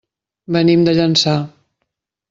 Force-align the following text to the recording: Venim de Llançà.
Venim 0.55 0.87
de 0.89 0.97
Llançà. 1.01 1.39